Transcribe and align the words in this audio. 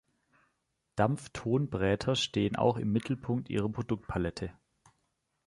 Dampf-Ton-Bräter 0.95 2.15
stehen 2.15 2.55
auch 2.55 2.77
im 2.77 2.91
Mittelpunkt 2.91 3.51
ihrer 3.51 3.69
Produktpalette. 3.69 4.51